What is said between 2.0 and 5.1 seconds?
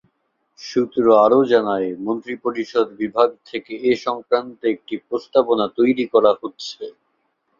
মন্ত্রিপরিষদ বিভাগ থেকে এ সংক্রান্ত একটি